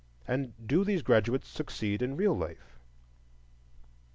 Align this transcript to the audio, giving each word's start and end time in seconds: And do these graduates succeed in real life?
And 0.27 0.53
do 0.67 0.83
these 0.83 1.03
graduates 1.03 1.47
succeed 1.47 2.01
in 2.01 2.15
real 2.17 2.35
life? 2.35 2.79